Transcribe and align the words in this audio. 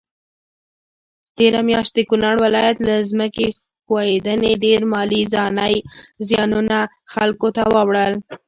تيره 1.37 1.61
مياشت 1.67 1.91
د 1.95 1.99
کونړ 2.09 2.35
ولايت 2.45 2.77
کي 2.85 2.97
ځمکي 3.11 3.47
ښویدني 3.85 4.51
ډير 4.63 4.81
مالي 4.93 5.21
ځانی 5.33 5.75
زيانونه 6.27 6.77
خلکوته 7.13 7.61
واړول 7.73 8.13